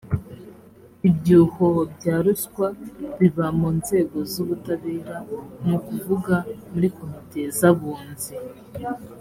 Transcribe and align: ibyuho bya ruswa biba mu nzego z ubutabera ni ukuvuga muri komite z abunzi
ibyuho 1.09 1.67
bya 1.93 2.15
ruswa 2.25 2.67
biba 3.19 3.47
mu 3.59 3.69
nzego 3.77 4.17
z 4.31 4.33
ubutabera 4.43 5.15
ni 5.65 5.73
ukuvuga 5.77 6.35
muri 6.73 6.87
komite 6.97 7.41
z 7.57 7.59
abunzi 7.71 8.31